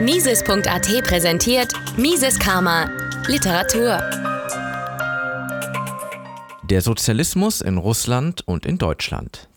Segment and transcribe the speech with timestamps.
[0.00, 2.88] Mises.at präsentiert Mises Karma
[3.26, 3.98] Literatur.
[6.62, 9.50] Der Sozialismus in Russland und in Deutschland.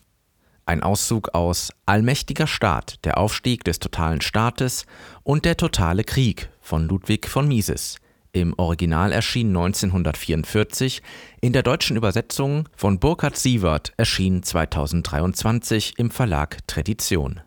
[0.66, 4.86] Ein Auszug aus Allmächtiger Staat, der Aufstieg des totalen Staates
[5.24, 8.00] und der totale Krieg von Ludwig von Mises.
[8.34, 11.02] Im Original erschien 1944,
[11.40, 17.40] in der deutschen Übersetzung von Burkhard Sievert erschien 2023 im Verlag Tradition.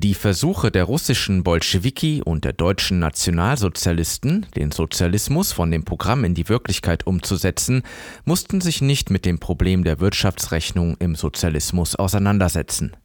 [0.00, 6.34] Die Versuche der russischen Bolschewiki und der deutschen Nationalsozialisten, den Sozialismus von dem Programm in
[6.34, 7.82] die Wirklichkeit umzusetzen,
[8.24, 12.96] mussten sich nicht mit dem Problem der Wirtschaftsrechnung im Sozialismus auseinandersetzen.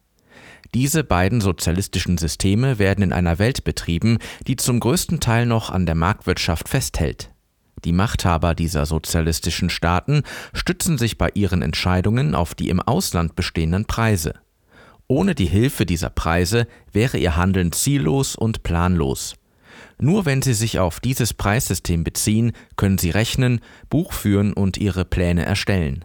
[0.72, 5.86] Diese beiden sozialistischen Systeme werden in einer Welt betrieben, die zum größten Teil noch an
[5.86, 7.32] der Marktwirtschaft festhält.
[7.84, 13.84] Die Machthaber dieser sozialistischen Staaten stützen sich bei ihren Entscheidungen auf die im Ausland bestehenden
[13.86, 14.34] Preise.
[15.06, 19.34] Ohne die Hilfe dieser Preise wäre ihr Handeln ziellos und planlos.
[19.98, 25.04] Nur wenn sie sich auf dieses Preissystem beziehen, können sie rechnen, Buch führen und ihre
[25.04, 26.04] Pläne erstellen.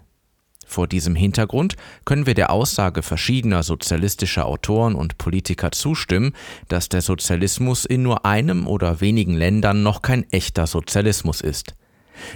[0.66, 6.34] Vor diesem Hintergrund können wir der Aussage verschiedener sozialistischer Autoren und Politiker zustimmen,
[6.68, 11.74] dass der Sozialismus in nur einem oder wenigen Ländern noch kein echter Sozialismus ist.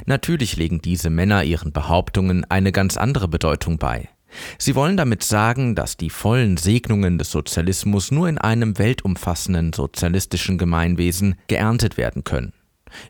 [0.07, 4.09] Natürlich legen diese Männer ihren Behauptungen eine ganz andere Bedeutung bei.
[4.57, 10.57] Sie wollen damit sagen, dass die vollen Segnungen des Sozialismus nur in einem weltumfassenden sozialistischen
[10.57, 12.53] Gemeinwesen geerntet werden können.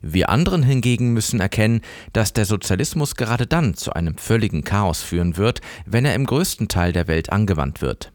[0.02, 1.82] Wir anderen hingegen müssen erkennen,
[2.14, 6.68] dass der Sozialismus gerade dann zu einem völligen Chaos führen wird, wenn er im größten
[6.68, 8.14] Teil der Welt angewandt wird.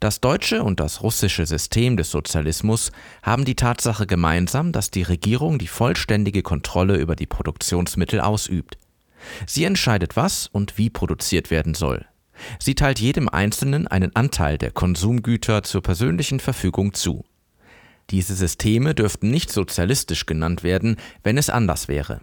[0.00, 5.58] Das deutsche und das russische System des Sozialismus haben die Tatsache gemeinsam, dass die Regierung
[5.58, 8.78] die vollständige Kontrolle über die Produktionsmittel ausübt.
[9.46, 12.06] Sie entscheidet, was und wie produziert werden soll.
[12.58, 17.24] Sie teilt jedem Einzelnen einen Anteil der Konsumgüter zur persönlichen Verfügung zu.
[18.10, 22.20] Diese Systeme dürften nicht sozialistisch genannt werden, wenn es anders wäre.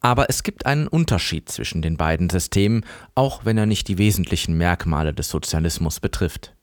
[0.00, 2.84] Aber es gibt einen Unterschied zwischen den beiden Systemen,
[3.16, 6.54] auch wenn er nicht die wesentlichen Merkmale des Sozialismus betrifft.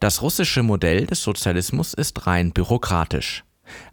[0.00, 3.44] Das russische Modell des Sozialismus ist rein bürokratisch.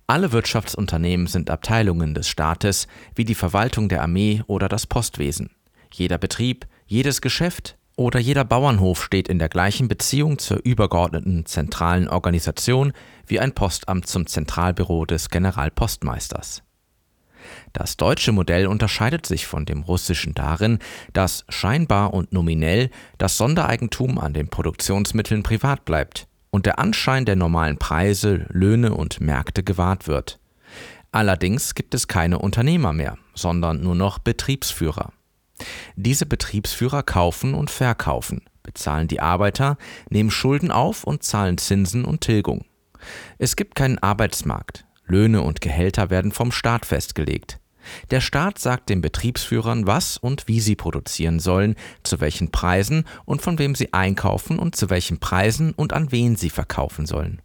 [0.07, 5.51] Alle Wirtschaftsunternehmen sind Abteilungen des Staates, wie die Verwaltung der Armee oder das Postwesen.
[5.93, 12.07] Jeder Betrieb, jedes Geschäft, oder jeder Bauernhof steht in der gleichen Beziehung zur übergeordneten zentralen
[12.07, 12.93] Organisation
[13.27, 16.63] wie ein Postamt zum Zentralbüro des Generalpostmeisters.
[17.73, 20.79] Das deutsche Modell unterscheidet sich von dem russischen darin,
[21.11, 27.35] dass scheinbar und nominell das Sondereigentum an den Produktionsmitteln privat bleibt und der Anschein der
[27.35, 30.39] normalen Preise, Löhne und Märkte gewahrt wird.
[31.11, 35.11] Allerdings gibt es keine Unternehmer mehr, sondern nur noch Betriebsführer.
[35.95, 39.77] Diese Betriebsführer kaufen und verkaufen, bezahlen die Arbeiter,
[40.09, 42.65] nehmen Schulden auf und zahlen Zinsen und Tilgung.
[43.37, 44.85] Es gibt keinen Arbeitsmarkt.
[45.05, 47.58] Löhne und Gehälter werden vom Staat festgelegt.
[48.11, 53.41] Der Staat sagt den Betriebsführern, was und wie sie produzieren sollen, zu welchen Preisen und
[53.41, 57.41] von wem sie einkaufen und zu welchen Preisen und an wen sie verkaufen sollen.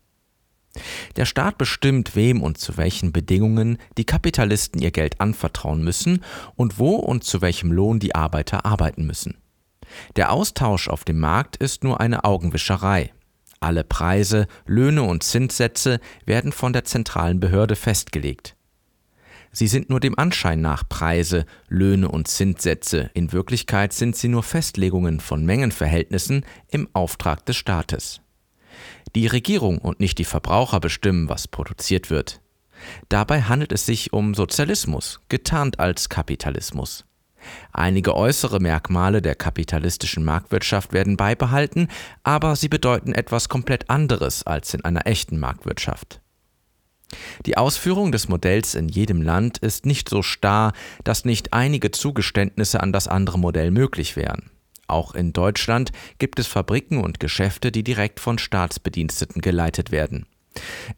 [1.16, 6.24] Der Staat bestimmt, wem und zu welchen Bedingungen die Kapitalisten ihr Geld anvertrauen müssen
[6.56, 9.36] und wo und zu welchem Lohn die Arbeiter arbeiten müssen.
[10.16, 13.12] Der Austausch auf dem Markt ist nur eine Augenwischerei.
[13.60, 18.56] Alle Preise, Löhne und Zinssätze werden von der zentralen Behörde festgelegt.
[19.54, 24.42] Sie sind nur dem Anschein nach Preise, Löhne und Zinssätze, in Wirklichkeit sind sie nur
[24.42, 28.20] Festlegungen von Mengenverhältnissen im Auftrag des Staates.
[29.14, 32.40] Die Regierung und nicht die Verbraucher bestimmen, was produziert wird.
[33.08, 37.04] Dabei handelt es sich um Sozialismus, getarnt als Kapitalismus.
[37.72, 41.86] Einige äußere Merkmale der kapitalistischen Marktwirtschaft werden beibehalten,
[42.24, 46.20] aber sie bedeuten etwas komplett anderes als in einer echten Marktwirtschaft.
[47.46, 50.72] Die Ausführung des Modells in jedem Land ist nicht so starr,
[51.04, 54.50] dass nicht einige Zugeständnisse an das andere Modell möglich wären.
[54.86, 60.26] Auch in Deutschland gibt es Fabriken und Geschäfte, die direkt von Staatsbediensteten geleitet werden.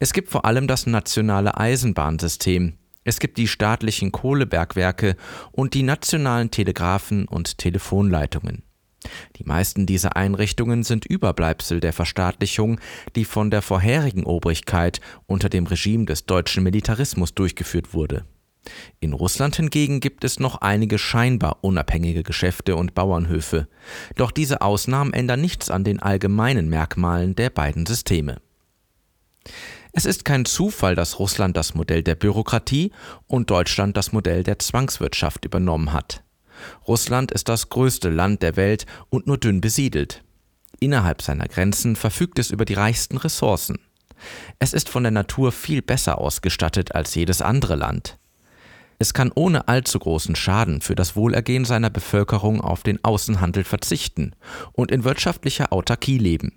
[0.01, 2.75] Es gibt vor allem das nationale Eisenbahnsystem,
[3.07, 5.15] es gibt die staatlichen Kohlebergwerke
[5.53, 8.66] und die nationalen Telegraphen und Telefonleitungen.
[9.37, 12.81] Die meisten dieser Einrichtungen sind Überbleibsel der Verstaatlichung,
[13.15, 18.25] die von der vorherigen Obrigkeit unter dem Regime des deutschen Militarismus durchgeführt wurde.
[19.01, 23.69] In Russland hingegen gibt es noch einige scheinbar unabhängige Geschäfte und Bauernhöfe,
[24.17, 28.41] doch diese Ausnahmen ändern nichts an den allgemeinen Merkmalen der beiden Systeme.
[29.93, 32.93] Es ist kein Zufall, dass Russland das Modell der Bürokratie
[33.27, 36.23] und Deutschland das Modell der Zwangswirtschaft übernommen hat.
[36.87, 40.23] Russland ist das größte Land der Welt und nur dünn besiedelt.
[40.81, 43.79] Innerhalb seiner Grenzen verfügt es über die reichsten Ressourcen.
[44.59, 48.19] Es ist von der Natur viel besser ausgestattet als jedes andere Land.
[48.99, 54.33] Es kann ohne allzu großen Schaden für das Wohlergehen seiner Bevölkerung auf den Außenhandel verzichten
[54.73, 56.53] und in wirtschaftlicher Autarkie leben.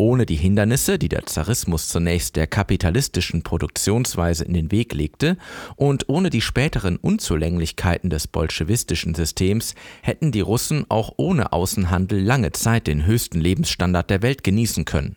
[0.00, 5.36] Ohne die Hindernisse, die der Zarismus zunächst der kapitalistischen Produktionsweise in den Weg legte,
[5.74, 12.52] und ohne die späteren Unzulänglichkeiten des bolschewistischen Systems hätten die Russen auch ohne Außenhandel lange
[12.52, 15.16] Zeit den höchsten Lebensstandard der Welt genießen können.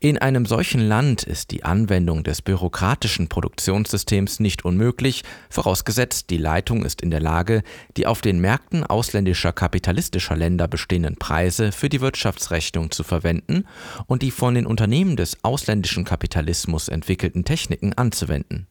[0.00, 6.84] In einem solchen Land ist die Anwendung des bürokratischen Produktionssystems nicht unmöglich, vorausgesetzt die Leitung
[6.84, 7.62] ist in der Lage,
[7.96, 13.64] die auf den Märkten ausländischer kapitalistischer Länder bestehenden Preise für die Wirtschaftsrechnung zu verwenden
[14.06, 18.66] und die von den Unternehmen des ausländischen Kapitalismus entwickelten Techniken anzuwenden.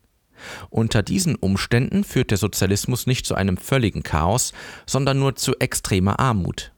[0.70, 4.54] Unter diesen Umständen führt der Sozialismus nicht zu einem völligen Chaos,
[4.86, 6.72] sondern nur zu extremer Armut.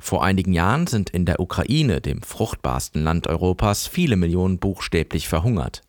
[0.00, 5.82] Vor einigen Jahren sind in der Ukraine, dem fruchtbarsten Land Europas, viele Millionen buchstäblich verhungert.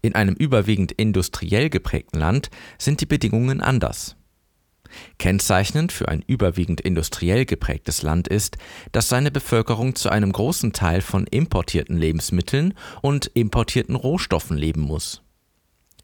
[0.00, 4.16] In einem überwiegend industriell geprägten Land sind die Bedingungen anders.
[5.18, 8.58] Kennzeichnend für ein überwiegend industriell geprägtes Land ist,
[8.92, 15.22] dass seine Bevölkerung zu einem großen Teil von importierten Lebensmitteln und importierten Rohstoffen leben muss.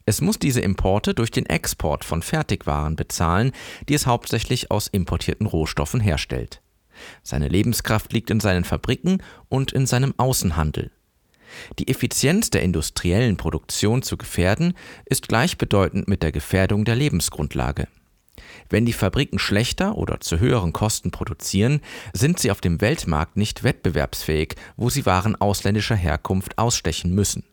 [0.09, 3.51] Es muss diese Importe durch den Export von Fertigwaren bezahlen,
[3.87, 6.63] die es hauptsächlich aus importierten Rohstoffen herstellt.
[7.21, 10.89] Seine Lebenskraft liegt in seinen Fabriken und in seinem Außenhandel.
[11.77, 14.73] Die Effizienz der industriellen Produktion zu gefährden,
[15.05, 17.87] ist gleichbedeutend mit der Gefährdung der Lebensgrundlage.
[18.67, 21.81] Wenn die Fabriken schlechter oder zu höheren Kosten produzieren,
[22.13, 27.43] sind sie auf dem Weltmarkt nicht wettbewerbsfähig, wo sie Waren ausländischer Herkunft ausstechen müssen.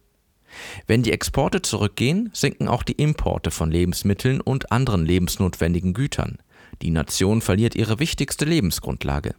[0.87, 6.39] Wenn die Exporte zurückgehen, sinken auch die Importe von Lebensmitteln und anderen lebensnotwendigen Gütern.
[6.83, 9.35] Die Nation verliert ihre wichtigste Lebensgrundlage.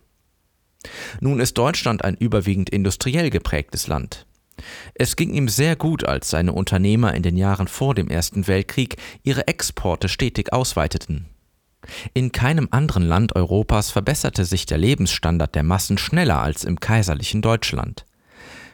[1.19, 4.25] Nun ist Deutschland ein überwiegend industriell geprägtes Land.
[4.95, 8.97] Es ging ihm sehr gut, als seine Unternehmer in den Jahren vor dem Ersten Weltkrieg
[9.23, 11.27] ihre Exporte stetig ausweiteten.
[12.13, 17.41] In keinem anderen Land Europas verbesserte sich der Lebensstandard der Massen schneller als im kaiserlichen
[17.41, 18.06] Deutschland.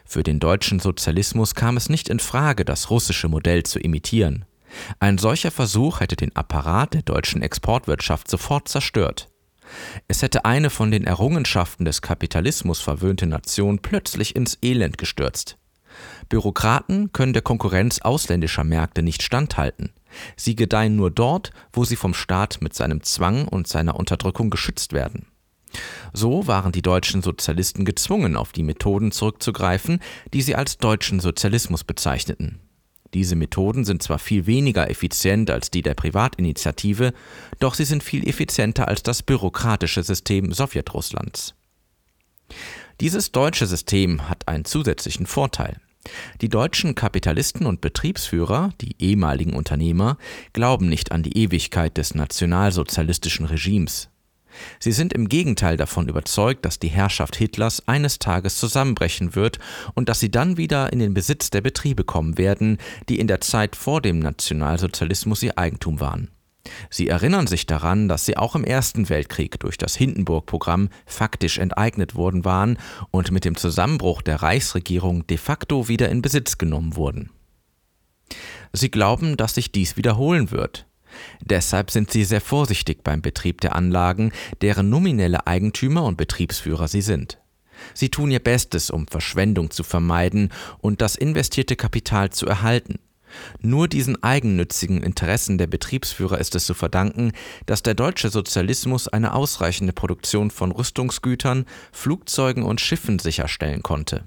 [0.04, 4.44] Für den deutschen Sozialismus kam es nicht in Frage, das russische Modell zu imitieren.
[5.00, 9.28] Ein solcher Versuch hätte den Apparat der deutschen Exportwirtschaft sofort zerstört.
[10.08, 15.56] Es hätte eine von den Errungenschaften des Kapitalismus verwöhnte Nation plötzlich ins Elend gestürzt.
[16.28, 19.92] Bürokraten können der Konkurrenz ausländischer Märkte nicht standhalten.
[20.36, 24.92] Sie gedeihen nur dort, wo sie vom Staat mit seinem Zwang und seiner Unterdrückung geschützt
[24.92, 25.26] werden.
[26.12, 30.00] So waren die deutschen Sozialisten gezwungen, auf die Methoden zurückzugreifen,
[30.32, 32.60] die sie als deutschen Sozialismus bezeichneten.
[33.14, 37.12] Diese Methoden sind zwar viel weniger effizient als die der Privatinitiative,
[37.60, 41.54] doch sie sind viel effizienter als das bürokratische System Sowjetrusslands.
[43.00, 45.80] Dieses deutsche System hat einen zusätzlichen Vorteil.
[46.40, 50.18] Die deutschen Kapitalisten und Betriebsführer, die ehemaligen Unternehmer,
[50.52, 54.10] glauben nicht an die Ewigkeit des nationalsozialistischen Regimes.
[54.78, 59.58] Sie sind im Gegenteil davon überzeugt, dass die Herrschaft Hitlers eines Tages zusammenbrechen wird
[59.94, 62.78] und dass sie dann wieder in den Besitz der Betriebe kommen werden,
[63.08, 66.30] die in der Zeit vor dem Nationalsozialismus ihr Eigentum waren.
[66.90, 72.14] Sie erinnern sich daran, dass sie auch im Ersten Weltkrieg durch das Hindenburg-Programm faktisch enteignet
[72.14, 72.78] worden waren
[73.10, 77.30] und mit dem Zusammenbruch der Reichsregierung de facto wieder in Besitz genommen wurden.
[78.72, 80.86] Sie glauben, dass sich dies wiederholen wird.
[81.40, 87.02] Deshalb sind sie sehr vorsichtig beim Betrieb der Anlagen, deren nominelle Eigentümer und Betriebsführer sie
[87.02, 87.38] sind.
[87.92, 92.98] Sie tun ihr Bestes, um Verschwendung zu vermeiden und das investierte Kapital zu erhalten.
[93.60, 97.32] Nur diesen eigennützigen Interessen der Betriebsführer ist es zu verdanken,
[97.66, 104.24] dass der deutsche Sozialismus eine ausreichende Produktion von Rüstungsgütern, Flugzeugen und Schiffen sicherstellen konnte.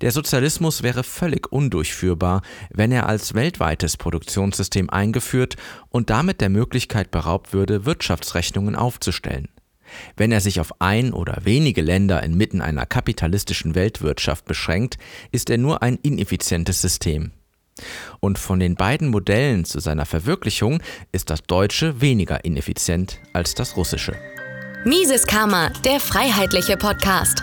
[0.00, 5.56] Der Sozialismus wäre völlig undurchführbar, wenn er als weltweites Produktionssystem eingeführt
[5.90, 9.48] und damit der Möglichkeit beraubt würde, Wirtschaftsrechnungen aufzustellen.
[10.16, 14.96] Wenn er sich auf ein oder wenige Länder inmitten einer kapitalistischen Weltwirtschaft beschränkt,
[15.30, 17.32] ist er nur ein ineffizientes System.
[18.20, 23.76] Und von den beiden Modellen zu seiner Verwirklichung ist das deutsche weniger ineffizient als das
[23.76, 24.14] russische.
[24.84, 27.42] Mises Karma, der freiheitliche Podcast.